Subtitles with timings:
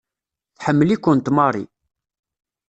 [0.57, 1.63] Tḥemmel-ikent Mary.